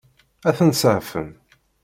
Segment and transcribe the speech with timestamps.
[0.47, 1.29] Ad ten-seɛfen?